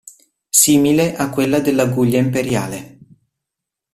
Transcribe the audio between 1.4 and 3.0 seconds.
dell'aguglia imperiale.